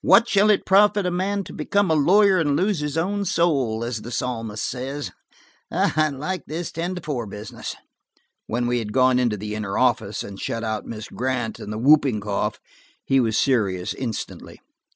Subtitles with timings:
[0.00, 3.82] "'What shall it profit a man to become a lawyer and lose his own soul?'
[3.82, 5.10] as the psalmist says.
[5.72, 7.74] I like this ten to four business."
[8.46, 11.78] When we had gone into the inner office, and shut out Miss Grant and the
[11.78, 12.60] whooping cough,
[13.04, 14.60] he was serious instantly.